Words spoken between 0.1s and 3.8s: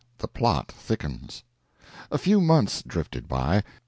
THE PLOT THICKENS. A few months drifted by.